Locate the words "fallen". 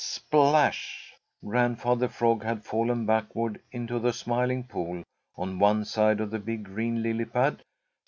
2.65-3.05